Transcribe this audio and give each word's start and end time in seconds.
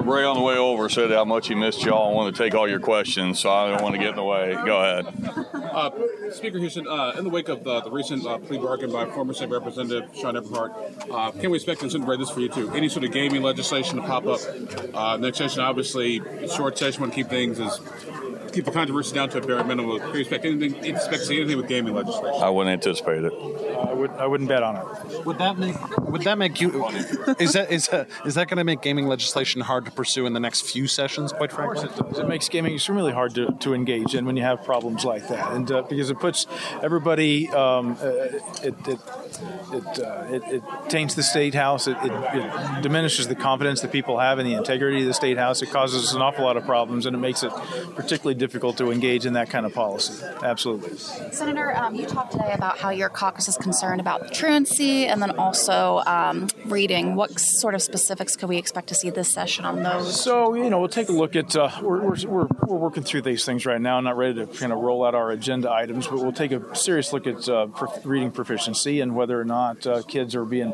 Senator 0.00 0.16
Bray 0.16 0.24
on 0.24 0.36
the 0.36 0.42
way 0.42 0.56
over 0.56 0.88
said 0.88 1.10
how 1.10 1.26
much 1.26 1.48
he 1.48 1.54
missed 1.54 1.82
y'all 1.82 2.08
and 2.08 2.16
wanted 2.16 2.34
to 2.34 2.42
take 2.42 2.54
all 2.54 2.66
your 2.66 2.80
questions, 2.80 3.38
so 3.38 3.50
I 3.50 3.70
don't 3.70 3.82
want 3.82 3.94
to 3.96 3.98
get 3.98 4.10
in 4.10 4.16
the 4.16 4.24
way. 4.24 4.54
Go 4.64 4.78
ahead. 4.78 5.06
Uh, 5.54 5.90
Speaker 6.30 6.58
Huston, 6.58 6.86
uh, 6.88 7.14
in 7.18 7.24
the 7.24 7.30
wake 7.30 7.50
of 7.50 7.66
uh, 7.66 7.80
the 7.80 7.90
recent 7.90 8.26
uh, 8.26 8.38
plea 8.38 8.56
bargain 8.56 8.90
by 8.90 9.04
former 9.10 9.34
State 9.34 9.50
Representative 9.50 10.08
Sean 10.16 10.36
Eberhart, 10.36 11.10
uh, 11.10 11.30
can 11.32 11.50
we 11.50 11.58
expect, 11.58 11.82
and 11.82 12.04
Bray, 12.06 12.16
this 12.16 12.30
for 12.30 12.40
you 12.40 12.48
too, 12.48 12.70
any 12.70 12.88
sort 12.88 13.04
of 13.04 13.12
gaming 13.12 13.42
legislation 13.42 13.96
to 13.96 14.02
pop 14.02 14.26
up 14.26 14.40
uh, 14.94 15.18
next 15.18 15.38
session? 15.38 15.60
Obviously, 15.60 16.20
short 16.48 16.78
session, 16.78 17.02
want 17.02 17.12
to 17.12 17.16
keep 17.16 17.28
things 17.28 17.60
as 17.60 17.78
keep 18.52 18.64
the 18.64 18.70
controversy 18.70 19.14
down 19.14 19.28
to 19.30 19.38
a 19.38 19.40
bare 19.40 19.62
minimum. 19.64 19.98
Can 20.00 20.14
you 20.14 20.20
expect 20.20 20.44
anything, 20.44 20.84
expect 20.84 21.22
to 21.22 21.26
see 21.26 21.40
anything 21.40 21.56
with 21.56 21.68
gaming 21.68 21.94
legislation? 21.94 22.42
I 22.42 22.50
wouldn't 22.50 22.72
anticipate 22.72 23.24
it. 23.24 23.32
I 23.32 23.92
would 23.92 24.10
I 24.12 24.26
wouldn't 24.26 24.48
bet 24.48 24.62
on 24.62 24.76
it. 24.76 25.26
Would 25.26 25.38
that 25.38 25.58
make 25.58 25.98
would 26.08 26.22
that 26.22 26.38
make 26.38 26.60
you 26.60 26.86
is 27.38 27.52
that 27.54 27.70
is 27.70 27.88
that, 27.88 28.08
is 28.24 28.34
that 28.34 28.48
going 28.48 28.58
to 28.58 28.64
make 28.64 28.82
gaming 28.82 29.06
legislation 29.06 29.60
hard 29.60 29.84
to 29.84 29.90
pursue 29.90 30.26
in 30.26 30.32
the 30.32 30.40
next 30.40 30.62
few 30.62 30.86
sessions? 30.86 31.32
Quite 31.32 31.52
frankly, 31.52 31.84
It 31.84 31.96
does. 31.96 32.18
It 32.18 32.28
makes 32.28 32.48
gaming 32.48 32.74
extremely 32.74 33.12
hard 33.12 33.34
to, 33.34 33.52
to 33.60 33.74
engage 33.74 34.14
in 34.14 34.24
when 34.24 34.36
you 34.36 34.42
have 34.42 34.64
problems 34.64 35.04
like 35.04 35.28
that, 35.28 35.52
and 35.52 35.70
uh, 35.70 35.82
because 35.82 36.10
it 36.10 36.18
puts 36.18 36.46
everybody, 36.82 37.48
um, 37.50 37.96
uh, 38.00 38.06
it 38.06 38.42
it 38.62 39.00
it, 39.72 39.98
uh, 39.98 40.26
it 40.30 40.42
it 40.46 40.62
taints 40.88 41.14
the 41.14 41.22
state 41.22 41.54
house. 41.54 41.86
It, 41.86 41.96
it, 42.02 42.12
it 42.12 42.82
diminishes 42.82 43.28
the 43.28 43.34
confidence 43.34 43.80
that 43.82 43.92
people 43.92 44.18
have 44.18 44.38
in 44.38 44.46
the 44.46 44.54
integrity 44.54 45.00
of 45.00 45.06
the 45.06 45.14
state 45.14 45.38
house. 45.38 45.62
It 45.62 45.70
causes 45.70 46.12
an 46.12 46.22
awful 46.22 46.44
lot 46.44 46.56
of 46.56 46.64
problems, 46.64 47.06
and 47.06 47.14
it 47.14 47.20
makes 47.20 47.42
it 47.42 47.52
particularly 47.94 48.34
difficult 48.40 48.76
to 48.78 48.90
engage 48.90 49.26
in 49.26 49.34
that 49.34 49.50
kind 49.50 49.64
of 49.64 49.72
policy. 49.72 50.24
Absolutely. 50.42 50.96
Senator, 51.30 51.76
um, 51.76 51.94
you 51.94 52.06
talked 52.06 52.32
today 52.32 52.52
about 52.52 52.78
how 52.78 52.90
your 52.90 53.08
caucus 53.08 53.46
is 53.46 53.56
concerned 53.56 54.00
about 54.00 54.32
truancy 54.32 55.06
and 55.06 55.22
then 55.22 55.30
also 55.38 56.02
um, 56.06 56.48
reading. 56.64 57.14
What 57.14 57.38
sort 57.38 57.74
of 57.74 57.82
specifics 57.82 58.34
could 58.34 58.48
we 58.48 58.56
expect 58.56 58.88
to 58.88 58.94
see 58.94 59.10
this 59.10 59.32
session 59.32 59.64
on 59.64 59.82
those? 59.82 60.20
So 60.20 60.54
you 60.54 60.68
know, 60.70 60.80
we'll 60.80 60.88
take 60.88 61.08
a 61.08 61.12
look 61.12 61.36
at. 61.36 61.54
Uh, 61.54 61.70
we're, 61.82 62.00
we're, 62.00 62.16
we're, 62.26 62.48
we're 62.66 62.76
working 62.76 63.02
through 63.04 63.22
these 63.22 63.44
things 63.44 63.66
right 63.66 63.80
now. 63.80 63.98
I'm 63.98 64.04
not 64.04 64.16
ready 64.16 64.34
to 64.34 64.46
kind 64.46 64.72
of 64.72 64.78
roll 64.78 65.04
out 65.04 65.14
our 65.14 65.30
agenda 65.30 65.70
items, 65.70 66.08
but 66.08 66.18
we'll 66.18 66.32
take 66.32 66.52
a 66.52 66.74
serious 66.74 67.12
look 67.12 67.26
at 67.26 67.48
uh, 67.48 67.66
prof- 67.66 68.04
reading 68.04 68.30
proficiency 68.30 69.00
and 69.00 69.14
whether 69.14 69.38
or 69.38 69.44
not 69.44 69.86
uh, 69.86 70.02
kids 70.02 70.34
are 70.34 70.44
being. 70.44 70.72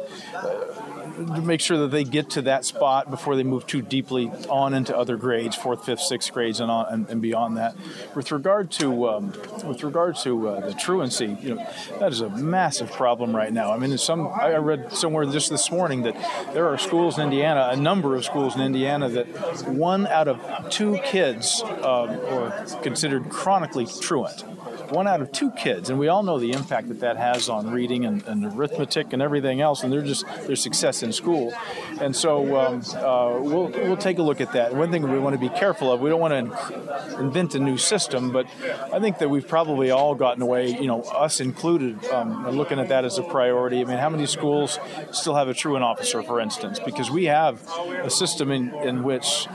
To 1.16 1.42
make 1.42 1.60
sure 1.60 1.78
that 1.78 1.88
they 1.88 2.04
get 2.04 2.30
to 2.30 2.42
that 2.42 2.64
spot 2.64 3.10
before 3.10 3.36
they 3.36 3.42
move 3.44 3.66
too 3.66 3.82
deeply 3.82 4.30
on 4.48 4.74
into 4.74 4.96
other 4.96 5.16
grades, 5.16 5.56
fourth, 5.56 5.84
fifth, 5.84 6.00
sixth 6.00 6.32
grades, 6.32 6.60
and 6.60 6.70
on 6.70 6.86
and, 6.92 7.08
and 7.08 7.22
beyond 7.22 7.56
that. 7.56 7.76
With 8.14 8.32
regard 8.32 8.70
to 8.72 9.08
um, 9.08 9.32
with 9.64 9.82
regard 9.82 10.16
to 10.16 10.48
uh, 10.48 10.66
the 10.66 10.74
truancy, 10.74 11.36
you 11.40 11.54
know, 11.54 11.66
that 11.98 12.12
is 12.12 12.20
a 12.20 12.30
massive 12.30 12.90
problem 12.92 13.34
right 13.34 13.52
now. 13.52 13.72
I 13.72 13.78
mean, 13.78 13.96
some 13.98 14.26
I 14.28 14.56
read 14.56 14.92
somewhere 14.92 15.24
just 15.26 15.50
this 15.50 15.70
morning 15.70 16.02
that 16.02 16.14
there 16.52 16.68
are 16.68 16.78
schools 16.78 17.18
in 17.18 17.24
Indiana, 17.24 17.70
a 17.72 17.76
number 17.76 18.16
of 18.16 18.24
schools 18.24 18.54
in 18.54 18.62
Indiana, 18.62 19.08
that 19.08 19.26
one 19.68 20.06
out 20.06 20.28
of 20.28 20.70
two 20.70 20.98
kids 21.04 21.62
um, 21.62 22.10
are 22.10 22.66
considered 22.82 23.28
chronically 23.30 23.86
truant. 24.00 24.44
One 24.90 25.08
out 25.08 25.20
of 25.20 25.32
two 25.32 25.50
kids, 25.50 25.90
and 25.90 25.98
we 25.98 26.08
all 26.08 26.22
know 26.22 26.38
the 26.38 26.52
impact 26.52 26.88
that 26.88 27.00
that 27.00 27.16
has 27.16 27.48
on 27.48 27.70
reading 27.70 28.04
and, 28.04 28.22
and 28.24 28.44
arithmetic 28.44 29.12
and 29.12 29.20
everything 29.20 29.60
else, 29.60 29.82
and 29.82 29.92
they're 29.92 30.02
just 30.02 30.26
their 30.46 30.56
success 30.56 31.02
in 31.02 31.12
school. 31.12 31.52
And 32.00 32.14
so 32.14 32.56
um, 32.58 32.82
uh, 32.94 33.38
we'll 33.40 33.68
we'll 33.68 33.96
take 33.96 34.18
a 34.18 34.22
look 34.22 34.40
at 34.40 34.52
that. 34.52 34.74
One 34.74 34.90
thing 34.90 35.02
we 35.10 35.18
want 35.18 35.34
to 35.34 35.40
be 35.40 35.48
careful 35.48 35.92
of, 35.92 36.00
we 36.00 36.10
don't 36.10 36.20
want 36.20 36.52
to 36.52 37.18
invent 37.20 37.54
a 37.54 37.58
new 37.58 37.76
system, 37.76 38.30
but 38.32 38.46
I 38.92 39.00
think 39.00 39.18
that 39.18 39.28
we've 39.28 39.46
probably 39.46 39.90
all 39.90 40.14
gotten 40.14 40.42
away, 40.42 40.68
you 40.68 40.86
know, 40.86 41.02
us 41.02 41.40
included, 41.40 42.04
um, 42.06 42.48
looking 42.50 42.78
at 42.78 42.88
that 42.88 43.04
as 43.04 43.18
a 43.18 43.22
priority. 43.22 43.80
I 43.80 43.84
mean, 43.84 43.98
how 43.98 44.10
many 44.10 44.26
schools 44.26 44.78
still 45.12 45.34
have 45.34 45.48
a 45.48 45.54
truant 45.54 45.84
officer, 45.84 46.22
for 46.22 46.40
instance? 46.40 46.78
Because 46.78 47.10
we 47.10 47.24
have 47.24 47.66
a 48.02 48.10
system 48.10 48.50
in, 48.50 48.74
in 48.74 49.02
which 49.02 49.46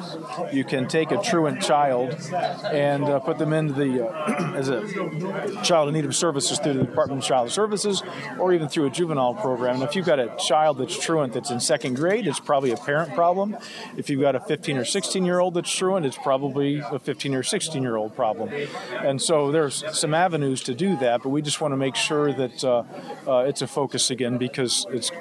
you 0.52 0.64
can 0.64 0.88
take 0.88 1.12
a 1.12 1.22
truant 1.22 1.62
child 1.62 2.16
and 2.72 3.04
uh, 3.04 3.20
put 3.20 3.38
them 3.38 3.54
into 3.54 3.74
the 3.74 4.08
uh, 4.08 4.54
as 4.56 4.70
a 4.70 4.82
child 5.64 5.88
in 5.88 5.94
need 5.94 6.06
of 6.06 6.16
services 6.16 6.60
through 6.60 6.74
the 6.74 6.84
Department 6.84 7.22
of 7.22 7.28
Child 7.28 7.52
Services 7.52 8.04
or 8.40 8.54
even 8.54 8.68
through 8.68 8.86
a 8.86 8.90
juvenile 8.90 9.34
program. 9.34 9.76
And 9.76 9.84
if 9.84 9.96
you've 9.96 10.06
got 10.06 10.20
a 10.20 10.36
child 10.38 10.78
that's 10.78 10.98
truant 10.98 11.34
that's 11.34 11.52
in 11.52 11.60
second 11.60 11.96
grade, 11.96 12.28
it's 12.28 12.40
probably 12.40 12.72
a 12.72 12.78
parent 12.78 13.14
problem. 13.14 13.58
If 13.98 14.10
you've 14.10 14.22
got 14.22 14.36
a 14.36 14.40
15 14.40 14.78
or 14.78 14.86
16 14.86 15.26
year 15.26 15.40
old 15.40 15.54
that's 15.54 15.72
truant, 15.72 16.06
it's 16.06 16.18
probably 16.18 16.80
a 16.80 17.00
15 17.00 17.36
or 17.36 17.44
16 17.44 17.82
year 17.82 17.96
old 17.96 18.16
problem. 18.16 18.50
And 18.92 19.22
so 19.22 19.52
there's 19.52 19.84
some 19.98 20.14
avenues 20.14 20.64
to 20.64 20.74
do 20.74 20.98
that, 20.98 21.24
but 21.24 21.30
we 21.30 21.42
just 21.42 21.62
want 21.62 21.72
to 21.72 21.78
make 21.78 21.96
sure 21.96 22.34
that 22.34 22.64
uh, 22.64 22.84
uh, 23.28 23.46
it's 23.48 23.62
a 23.62 23.68
focus 23.68 24.10
again 24.10 24.38
because 24.38 24.86
it's 24.90 25.12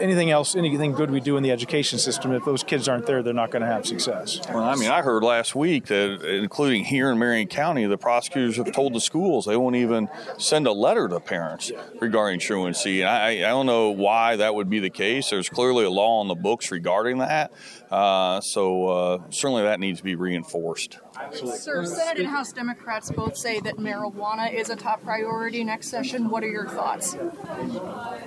anything 0.00 0.30
else, 0.30 0.56
anything 0.56 0.92
good 0.92 1.10
we 1.10 1.20
do 1.20 1.36
in 1.36 1.42
the 1.42 1.50
education 1.50 1.98
system, 1.98 2.32
if 2.32 2.44
those 2.44 2.62
kids 2.62 2.88
aren't 2.88 3.06
there, 3.06 3.22
they're 3.22 3.34
not 3.34 3.50
going 3.50 3.62
to 3.62 3.68
have 3.68 3.86
success. 3.86 4.40
Well, 4.48 4.62
I 4.62 4.76
mean, 4.76 4.90
I 4.90 5.02
heard 5.02 5.22
last 5.22 5.54
week 5.54 5.86
that, 5.86 6.22
including 6.22 6.84
here 6.84 7.10
in 7.10 7.18
Marion 7.18 7.48
County, 7.48 7.86
the 7.86 7.98
prosecutors 7.98 8.56
have 8.56 8.72
told 8.72 8.94
the 8.94 9.00
schools 9.06 9.46
they 9.46 9.56
won't 9.56 9.76
even 9.76 10.08
send 10.38 10.66
a 10.66 10.72
letter 10.72 11.08
to 11.08 11.20
parents 11.20 11.72
regarding 12.00 12.40
truancy. 12.40 13.00
And 13.00 13.10
I, 13.10 13.28
I 13.28 13.48
don't 13.48 13.66
know 13.66 13.90
why 13.90 14.36
that 14.36 14.54
would 14.54 14.68
be 14.68 14.80
the 14.80 14.90
case. 14.90 15.30
There's 15.30 15.48
clearly 15.48 15.84
a 15.84 15.90
law 15.90 16.20
on 16.20 16.28
the 16.28 16.34
books 16.34 16.70
regarding 16.70 17.18
that. 17.18 17.52
Uh, 17.90 18.40
so 18.40 18.88
uh, 18.88 19.18
certainly 19.30 19.62
that 19.62 19.78
needs 19.80 19.98
to 19.98 20.04
be 20.04 20.16
reinforced. 20.16 20.98
Sir, 21.32 21.84
Senate 21.86 22.18
and 22.18 22.28
House 22.28 22.52
Democrats 22.52 23.10
both 23.10 23.36
say 23.36 23.60
that 23.60 23.76
marijuana 23.76 24.52
is 24.52 24.68
a 24.68 24.76
top 24.76 25.02
priority 25.02 25.64
next 25.64 25.88
session. 25.88 26.28
What 26.28 26.42
are 26.44 26.48
your 26.48 26.68
thoughts? 26.68 27.16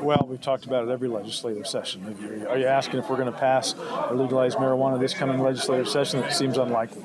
Well, 0.01 0.25
we've 0.27 0.41
talked 0.41 0.65
about 0.65 0.87
it 0.87 0.91
every 0.91 1.07
legislative 1.07 1.67
session. 1.67 2.05
Are 2.07 2.35
you, 2.35 2.47
are 2.47 2.57
you 2.57 2.65
asking 2.65 2.99
if 2.99 3.09
we're 3.09 3.17
going 3.17 3.31
to 3.31 3.37
pass 3.37 3.75
or 4.09 4.15
legalize 4.15 4.55
marijuana 4.55 4.99
this 4.99 5.13
coming 5.13 5.39
legislative 5.39 5.87
session? 5.87 6.23
It 6.23 6.33
seems 6.33 6.57
unlikely. 6.57 7.03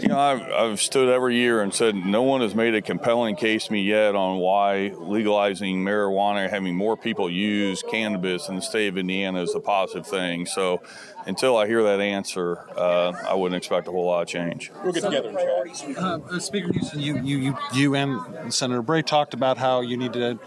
You 0.00 0.08
know, 0.08 0.18
I've, 0.18 0.42
I've 0.42 0.80
stood 0.80 1.08
every 1.08 1.36
year 1.36 1.62
and 1.62 1.72
said 1.72 1.94
no 1.94 2.22
one 2.22 2.29
has 2.38 2.54
made 2.54 2.74
a 2.74 2.80
compelling 2.80 3.34
case 3.34 3.66
to 3.66 3.72
me 3.72 3.82
yet 3.82 4.14
on 4.14 4.38
why 4.38 4.92
legalizing 4.96 5.84
marijuana, 5.84 6.48
having 6.48 6.76
more 6.76 6.96
people 6.96 7.28
use 7.28 7.82
cannabis 7.90 8.48
in 8.48 8.56
the 8.56 8.62
state 8.62 8.88
of 8.88 8.96
Indiana 8.96 9.42
is 9.42 9.54
a 9.54 9.60
positive 9.60 10.06
thing. 10.06 10.46
So 10.46 10.80
until 11.26 11.56
I 11.56 11.66
hear 11.66 11.82
that 11.82 12.00
answer, 12.00 12.58
uh, 12.76 13.12
I 13.28 13.34
wouldn't 13.34 13.56
expect 13.56 13.88
a 13.88 13.90
whole 13.90 14.06
lot 14.06 14.22
of 14.22 14.28
change. 14.28 14.70
We'll 14.82 14.92
get 14.92 15.02
together 15.02 15.30
and 15.30 15.38
chat. 15.38 15.98
uh, 15.98 16.18
uh, 16.30 16.38
Speaker 16.38 16.72
Huston, 16.72 17.00
you, 17.00 17.18
you 17.18 17.38
you 17.38 17.58
you 17.74 17.94
and 17.96 18.54
Senator 18.54 18.82
Bray 18.82 19.02
talked 19.02 19.34
about 19.34 19.58
how 19.58 19.80
you 19.80 19.96
need 19.96 20.12
to 20.12 20.38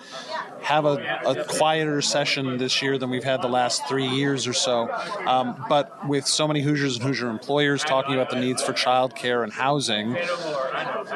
have 0.63 0.85
a, 0.85 1.21
a 1.25 1.43
quieter 1.45 2.01
session 2.01 2.57
this 2.57 2.81
year 2.81 2.97
than 2.97 3.09
we've 3.09 3.23
had 3.23 3.41
the 3.41 3.47
last 3.47 3.87
three 3.87 4.07
years 4.07 4.47
or 4.47 4.53
so. 4.53 4.91
Um, 5.25 5.63
but 5.69 6.07
with 6.07 6.25
so 6.25 6.47
many 6.47 6.61
Hoosiers 6.61 6.95
and 6.95 7.05
Hoosier 7.05 7.29
employers 7.29 7.83
talking 7.83 8.13
about 8.13 8.29
the 8.29 8.39
needs 8.39 8.63
for 8.63 8.73
childcare 8.73 9.43
and 9.43 9.51
housing, 9.51 10.15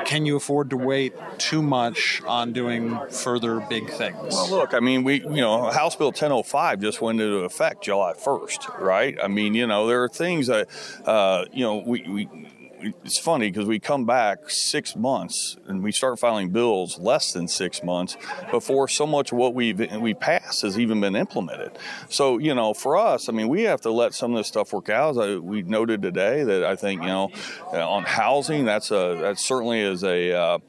can 0.05 0.25
you 0.25 0.35
afford 0.35 0.69
to 0.71 0.77
wait 0.77 1.13
too 1.37 1.61
much 1.61 2.21
on 2.25 2.53
doing 2.53 2.99
further 3.09 3.59
big 3.59 3.89
things? 3.89 4.33
Well, 4.33 4.49
look, 4.49 4.73
I 4.73 4.79
mean, 4.79 5.03
we, 5.03 5.21
you 5.21 5.41
know, 5.41 5.69
House 5.71 5.95
Bill 5.95 6.07
1005 6.07 6.81
just 6.81 7.01
went 7.01 7.21
into 7.21 7.37
effect 7.39 7.83
July 7.83 8.13
1st, 8.13 8.79
right? 8.79 9.17
I 9.21 9.27
mean, 9.27 9.53
you 9.53 9.67
know, 9.67 9.87
there 9.87 10.03
are 10.03 10.09
things 10.09 10.47
that, 10.47 10.67
uh, 11.05 11.45
you 11.51 11.63
know, 11.63 11.83
we, 11.85 12.01
we 12.07 12.47
it's 12.79 13.17
funny 13.17 13.49
because 13.49 13.65
we 13.65 13.79
come 13.79 14.05
back 14.05 14.49
six 14.49 14.95
months 14.95 15.57
and 15.67 15.83
we 15.83 15.91
start 15.91 16.19
filing 16.19 16.49
bills 16.49 16.99
less 16.99 17.31
than 17.31 17.47
six 17.47 17.83
months 17.83 18.17
before 18.51 18.87
so 18.87 19.07
much 19.07 19.31
of 19.31 19.37
what 19.37 19.53
we've 19.53 19.79
we 19.99 20.13
passed 20.13 20.61
has 20.61 20.77
even 20.77 21.01
been 21.01 21.15
implemented. 21.15 21.77
So 22.09 22.37
you 22.37 22.53
know, 22.53 22.73
for 22.73 22.97
us, 22.97 23.29
I 23.29 23.31
mean, 23.31 23.49
we 23.49 23.63
have 23.63 23.81
to 23.81 23.91
let 23.91 24.13
some 24.13 24.31
of 24.31 24.37
this 24.37 24.47
stuff 24.47 24.73
work 24.73 24.89
out. 24.89 25.11
As 25.11 25.17
I, 25.17 25.35
we 25.37 25.63
noted 25.63 26.01
today 26.01 26.43
that 26.43 26.63
I 26.63 26.75
think 26.75 27.01
you 27.01 27.07
know, 27.07 27.31
on 27.71 28.03
housing, 28.03 28.65
that's 28.65 28.91
a 28.91 29.17
that 29.21 29.39
certainly 29.39 29.81
is 29.81 30.03
a 30.03 30.33
uh, 30.33 30.59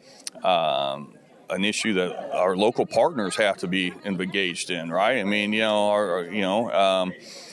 um, 0.47 1.15
an 1.51 1.65
issue 1.65 1.95
that 1.95 2.35
our 2.35 2.57
local 2.57 2.87
partners 2.87 3.37
have 3.37 3.59
to 3.59 3.67
be 3.69 3.93
engaged 4.05 4.71
in, 4.71 4.91
right? 4.91 5.19
I 5.19 5.25
mean, 5.25 5.53
you 5.53 5.61
know, 5.61 5.89
our, 5.89 6.25
you 6.25 6.43
know. 6.43 6.71
Um, 6.71 7.13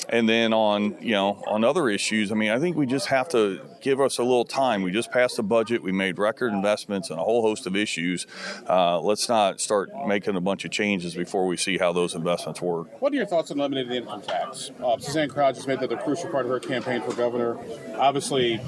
and 0.09 0.29
then 0.29 0.53
on 0.53 0.97
you 1.01 1.13
know 1.13 1.43
on 1.47 1.63
other 1.63 1.89
issues, 1.89 2.31
I 2.31 2.35
mean, 2.35 2.51
I 2.51 2.59
think 2.59 2.75
we 2.75 2.85
just 2.85 3.07
have 3.07 3.29
to 3.29 3.61
give 3.81 3.99
us 4.01 4.17
a 4.17 4.23
little 4.23 4.45
time. 4.45 4.81
We 4.81 4.91
just 4.91 5.11
passed 5.11 5.39
a 5.39 5.43
budget. 5.43 5.83
We 5.83 5.91
made 5.91 6.17
record 6.17 6.53
investments 6.53 7.09
in 7.09 7.17
a 7.17 7.23
whole 7.23 7.41
host 7.41 7.67
of 7.67 7.75
issues. 7.75 8.25
Uh, 8.67 8.99
let's 8.99 9.27
not 9.29 9.61
start 9.61 9.89
making 10.07 10.35
a 10.35 10.41
bunch 10.41 10.65
of 10.65 10.71
changes 10.71 11.15
before 11.15 11.45
we 11.47 11.57
see 11.57 11.77
how 11.77 11.93
those 11.93 12.15
investments 12.15 12.61
work. 12.61 13.01
What 13.01 13.13
are 13.13 13.15
your 13.15 13.25
thoughts 13.25 13.51
on 13.51 13.59
eliminating 13.59 13.91
the 13.91 13.97
income 13.97 14.21
tax? 14.21 14.71
Uh, 14.83 14.97
Suzanne 14.97 15.29
Crouch 15.29 15.55
has 15.55 15.67
made 15.67 15.79
that 15.79 15.91
a 15.91 15.97
crucial 15.97 16.29
part 16.29 16.45
of 16.45 16.51
her 16.51 16.59
campaign 16.59 17.01
for 17.01 17.13
governor. 17.13 17.57
Obviously, 17.95 18.59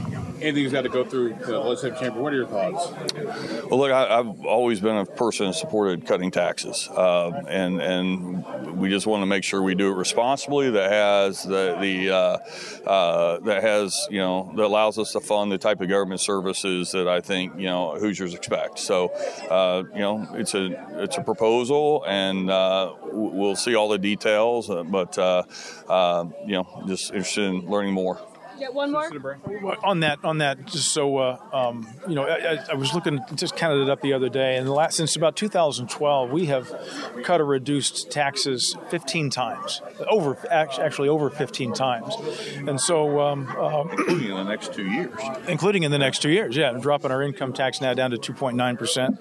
anything's 0.42 0.72
got 0.72 0.82
to 0.82 0.90
go 0.90 1.04
through 1.04 1.34
the 1.36 1.60
legislative 1.60 2.00
chamber. 2.00 2.22
What 2.22 2.34
are 2.34 2.38
your 2.38 2.48
thoughts? 2.48 2.92
Well, 3.70 3.80
look, 3.80 3.92
I, 3.92 4.20
I've 4.20 4.46
always 4.46 4.80
been 4.80 4.98
a 4.98 5.06
person 5.06 5.48
that 5.48 5.54
supported 5.54 6.06
cutting 6.06 6.32
taxes, 6.32 6.88
uh, 6.90 7.44
and 7.48 7.82
and 7.82 8.78
we 8.78 8.90
just 8.90 9.08
want 9.08 9.22
to 9.22 9.26
make 9.26 9.44
sure 9.44 9.62
we 9.62 9.76
do 9.76 9.92
it 9.92 9.96
responsibly. 9.96 10.70
That 10.70 10.92
has 10.92 11.44
the 11.44 11.78
the 11.80 12.10
uh, 12.10 12.90
uh, 12.90 13.40
that 13.42 13.64
has 13.64 14.08
you 14.10 14.20
know 14.20 14.52
that 14.56 14.66
allows 14.66 14.98
us 14.98 15.12
to 15.14 15.20
fund 15.20 15.52
the 15.52 15.58
type 15.58 15.82
of 15.82 15.90
government 15.90 16.22
services 16.22 16.92
that 16.92 17.08
I 17.08 17.22
think 17.22 17.54
you 17.58 17.66
know 17.66 17.98
Hoosiers 18.00 18.34
expect. 18.34 18.80
So, 18.80 19.08
uh, 19.50 19.84
you 19.94 20.02
know, 20.02 20.28
it's 20.34 20.54
a 20.54 21.04
it's 21.04 21.18
a 21.18 21.24
proposal, 21.24 22.04
and 22.08 22.50
uh, 22.50 22.94
we'll 23.04 23.56
see 23.56 23.76
all 23.76 23.90
the 23.90 23.98
details. 23.98 24.70
uh, 24.70 24.84
But 24.84 25.18
you 25.18 26.54
know, 26.54 26.84
just 26.88 27.12
interested 27.12 27.46
in 27.46 27.70
learning 27.70 27.94
more. 27.94 28.20
Get 28.60 28.74
one 28.74 28.92
more. 28.92 29.10
on 29.84 30.00
that 30.02 30.20
on 30.24 30.40
that 30.40 30.66
just 30.66 30.92
so 30.92 31.18
uh, 31.18 31.38
um, 31.54 31.88
you 32.08 32.16
know 32.16 32.24
I, 32.24 32.54
I- 32.54 32.66
I 32.72 32.74
was 32.76 32.94
looking 32.94 33.20
just 33.36 33.56
counted 33.56 33.84
it 33.84 33.90
up 33.90 34.02
the 34.02 34.14
other 34.14 34.30
day 34.30 34.58
and 34.58 34.66
the 34.68 34.72
last, 34.74 34.96
since 34.98 35.16
about 35.16 35.36
2012 35.36 36.32
we 36.32 36.46
have 36.48 36.72
cut 37.24 37.40
or 37.42 37.46
reduced 37.46 38.12
taxes 38.12 38.76
15 38.90 39.30
times 39.30 39.82
over 40.10 40.38
actually 40.50 41.10
over 41.10 41.30
15 41.30 41.74
times 41.74 42.16
and 42.58 42.80
so 42.82 43.20
um, 43.20 43.48
um, 43.58 43.90
Including 43.92 44.30
in 44.30 44.36
the 44.38 44.44
next 44.44 44.74
two 44.74 44.86
years. 44.86 45.14
including 45.48 45.84
in 45.84 45.92
the 45.92 45.98
next 46.00 46.22
two 46.22 46.30
years. 46.30 46.56
Yeah, 46.56 46.72
dropping 46.74 47.12
our 47.12 47.22
income 47.22 47.54
tax 47.54 47.82
now 47.82 47.94
down 47.94 48.12
to 48.12 48.18
2.9 48.18 48.78
percent, 48.78 49.20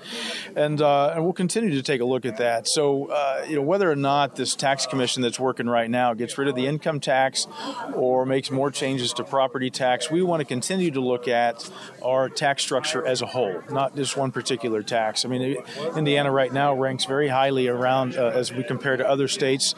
and 0.57 0.81
uh, 0.81 1.11
and 1.15 1.25
we'll 1.25 1.33
continue 1.33 1.71
to 1.71 1.83
take 1.83 2.01
a 2.01 2.05
look 2.05 2.25
at 2.25 2.39
that. 2.39 2.67
So 2.69 3.07
uh, 3.11 3.45
you 3.49 3.57
know 3.57 3.63
whether 3.63 3.91
or 3.91 3.97
not 3.97 4.37
this 4.37 4.55
tax 4.55 4.87
commission 4.87 5.23
that's 5.23 5.39
working 5.41 5.67
right 5.69 5.91
now 5.91 6.15
gets 6.15 6.37
rid 6.39 6.49
of 6.49 6.55
the 6.55 6.67
income 6.67 7.01
tax 7.01 7.47
or 7.95 8.25
makes 8.27 8.51
more 8.51 8.71
changes 8.71 9.13
to 9.15 9.25
property 9.29 9.71
tax, 9.71 10.11
we 10.11 10.23
want 10.23 10.41
to 10.41 10.45
continue 10.45 10.91
to 10.91 11.01
look 11.01 11.29
at 11.29 11.69
our 12.03 12.29
tax 12.29 12.63
structure 12.63 13.07
as 13.07 13.23
a 13.23 13.27
whole, 13.27 13.63
not 13.71 13.97
just 13.97 14.17
one 14.17 14.33
particular 14.33 14.83
tax. 14.83 15.25
I 15.25 15.29
mean, 15.29 15.57
Indiana 15.97 16.31
right 16.31 16.53
now 16.53 16.75
ranks 16.75 17.05
very 17.05 17.29
highly 17.29 17.69
around 17.69 18.17
uh, 18.17 18.29
as 18.29 18.53
we 18.53 18.63
compare 18.63 18.97
to 18.97 19.09
other 19.09 19.29
states 19.29 19.75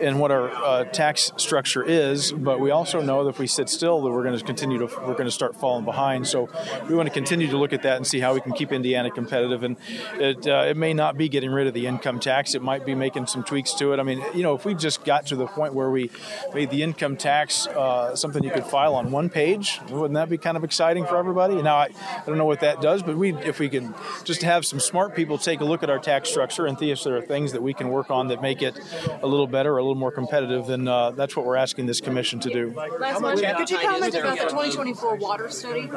in 0.00 0.18
what 0.18 0.30
our 0.30 0.50
uh, 0.50 0.84
tax 0.84 1.32
structure 1.36 1.84
is, 1.84 2.32
but 2.32 2.60
we 2.60 2.70
also 2.70 3.00
know 3.00 3.24
that 3.24 3.30
if 3.30 3.38
we 3.38 3.46
sit 3.46 3.68
still, 3.68 4.02
that 4.02 4.10
we're 4.10 4.24
going 4.24 4.38
to 4.38 4.44
continue 4.44 4.78
to 4.78 4.86
we're 4.86 5.12
going 5.12 5.24
to 5.24 5.30
start 5.30 5.56
falling 5.56 5.84
behind. 5.84 6.26
So 6.26 6.48
we 6.88 6.94
want 6.94 7.08
to 7.08 7.12
continue 7.12 7.48
to 7.48 7.56
look 7.56 7.72
at 7.72 7.82
that 7.82 7.96
and 7.96 8.06
see 8.06 8.20
how 8.20 8.34
we 8.34 8.40
can 8.40 8.52
keep 8.52 8.72
Indiana 8.72 9.10
competitive. 9.10 9.62
And 9.62 9.76
it 10.14 10.46
uh, 10.46 10.64
it 10.68 10.76
may 10.76 10.94
not 10.94 11.16
be 11.16 11.28
getting 11.28 11.50
rid 11.50 11.66
of 11.66 11.74
the 11.74 11.86
income 11.86 12.20
tax; 12.20 12.54
it 12.54 12.62
might 12.62 12.84
be 12.84 12.94
making 12.94 13.26
some 13.26 13.44
tweaks 13.44 13.74
to 13.74 13.92
it. 13.92 14.00
I 14.00 14.02
mean, 14.02 14.22
you 14.34 14.42
know, 14.42 14.54
if 14.54 14.64
we 14.64 14.74
just 14.74 15.04
got 15.04 15.26
to 15.26 15.36
the 15.36 15.46
point 15.46 15.74
where 15.74 15.90
we 15.90 16.10
made 16.54 16.70
the 16.70 16.82
income 16.82 17.16
tax 17.16 17.66
uh, 17.66 18.14
something 18.16 18.42
you 18.42 18.50
could 18.50 18.64
file 18.64 18.87
on 18.94 19.10
one 19.10 19.28
page, 19.30 19.80
wouldn't 19.90 20.14
that 20.14 20.28
be 20.28 20.38
kind 20.38 20.56
of 20.56 20.64
exciting 20.64 21.06
for 21.06 21.16
everybody? 21.16 21.60
Now, 21.62 21.76
I, 21.76 21.88
I 22.16 22.22
don't 22.26 22.38
know 22.38 22.44
what 22.44 22.60
that 22.60 22.80
does, 22.80 23.02
but 23.02 23.16
we 23.16 23.34
if 23.34 23.58
we 23.58 23.68
can 23.68 23.94
just 24.24 24.42
have 24.42 24.64
some 24.66 24.80
smart 24.80 25.14
people 25.14 25.38
take 25.38 25.60
a 25.60 25.64
look 25.64 25.82
at 25.82 25.90
our 25.90 25.98
tax 25.98 26.28
structure 26.28 26.66
and 26.66 26.78
see 26.78 26.90
if 26.90 27.02
there 27.04 27.16
are 27.16 27.22
things 27.22 27.52
that 27.52 27.62
we 27.62 27.72
can 27.72 27.88
work 27.90 28.10
on 28.10 28.28
that 28.28 28.42
make 28.42 28.62
it 28.62 28.78
a 29.22 29.26
little 29.26 29.46
better, 29.46 29.74
or 29.74 29.78
a 29.78 29.82
little 29.82 29.94
more 29.94 30.10
competitive, 30.10 30.66
then 30.66 30.88
uh, 30.88 31.12
that's 31.12 31.36
what 31.36 31.46
we're 31.46 31.56
asking 31.56 31.86
this 31.86 32.00
commission 32.00 32.40
to 32.40 32.50
do. 32.50 32.74
Last 32.98 33.22
one. 33.22 33.38
Could 33.38 33.70
you 33.70 33.78
comment 33.78 34.14
about 34.14 34.38
the 34.38 34.44
2024 34.44 35.16
water 35.16 35.48
study? 35.48 35.90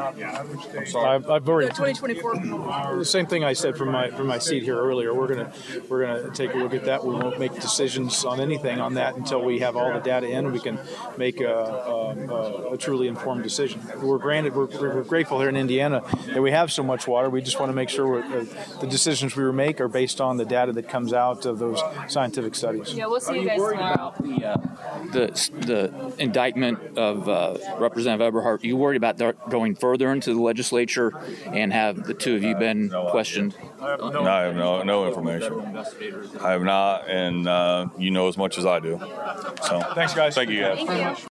I've, 0.99 1.29
I've 1.29 1.45
The 1.45 1.67
2024. 1.69 2.97
the 2.97 3.05
same 3.05 3.25
thing 3.25 3.43
I 3.43 3.53
said 3.53 3.77
from 3.77 3.91
my 3.91 4.09
from 4.11 4.27
my 4.27 4.37
seat 4.37 4.63
here 4.63 4.77
earlier. 4.77 5.13
We're 5.13 5.27
gonna 5.27 5.51
we're 5.89 6.05
gonna 6.05 6.31
take 6.31 6.53
a 6.53 6.57
look 6.57 6.73
at 6.73 6.85
that. 6.85 7.03
We 7.03 7.13
won't 7.13 7.39
make 7.39 7.53
decisions 7.55 8.25
on 8.25 8.39
anything 8.39 8.79
on 8.79 8.93
that 8.95 9.15
until 9.15 9.43
we 9.43 9.59
have 9.59 9.75
all 9.75 9.91
the 9.93 9.99
data 9.99 10.27
in 10.29 10.51
we 10.51 10.59
can 10.59 10.79
make 11.17 11.41
a, 11.41 11.53
a, 11.53 12.73
a 12.73 12.77
truly 12.81 13.07
informed 13.07 13.43
decision. 13.43 13.81
We're 14.01 14.17
granted 14.17 14.55
we're, 14.55 14.65
we're 14.65 15.03
grateful 15.03 15.39
here 15.39 15.49
in 15.49 15.55
Indiana 15.55 16.03
that 16.27 16.41
we 16.41 16.51
have 16.51 16.71
so 16.71 16.83
much 16.83 17.07
water. 17.07 17.29
We 17.29 17.41
just 17.41 17.59
want 17.59 17.69
to 17.69 17.75
make 17.75 17.89
sure 17.89 18.07
we're, 18.07 18.23
uh, 18.23 18.45
the 18.79 18.87
decisions 18.87 19.35
we 19.35 19.51
make 19.51 19.79
are 19.79 19.87
based 19.87 20.19
on 20.19 20.37
the 20.37 20.45
data 20.45 20.71
that 20.73 20.89
comes 20.89 21.13
out 21.13 21.45
of 21.45 21.59
those 21.59 21.81
scientific 22.07 22.55
studies. 22.55 22.93
Yeah, 22.93 23.07
we'll 23.07 23.19
see 23.19 23.39
you 23.41 23.47
guys 23.47 23.57
tomorrow. 23.57 24.13
the, 24.19 24.45
uh, 24.45 24.57
the 25.11 25.51
the 25.67 26.13
indictment 26.17 26.97
of 26.97 27.27
uh, 27.29 27.57
Representative 27.77 28.33
Eberhart. 28.33 28.63
You 28.63 28.77
worried 28.77 28.97
about 28.97 29.17
that 29.17 29.49
going 29.49 29.75
further 29.75 30.11
into 30.11 30.33
the 30.33 30.41
legislature, 30.41 31.11
and 31.45 31.71
have 31.73 32.03
the 32.03 32.13
two 32.13 32.35
of 32.35 32.43
you 32.43 32.55
been 32.55 32.89
questioned? 32.89 33.55
No, 33.79 34.23
I 34.23 34.41
have 34.41 34.55
no 34.55 34.83
no 34.83 35.07
information. 35.07 35.77
I 36.41 36.51
have 36.51 36.63
not, 36.63 37.09
and 37.09 37.47
uh, 37.47 37.87
you 37.97 38.11
know 38.11 38.27
as 38.27 38.37
much 38.37 38.57
as 38.57 38.65
I 38.65 38.79
do. 38.79 38.99
So 39.63 39.79
Thanks, 39.95 40.13
guys. 40.13 40.35
Thank 40.35 40.49
you, 40.49 40.61
guys. 40.61 40.85
Thank 40.85 41.19
you. 41.19 41.30